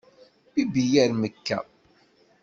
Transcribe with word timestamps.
Bibb-iyi 0.53 0.97
ar 1.03 1.11
mekka. 1.21 1.57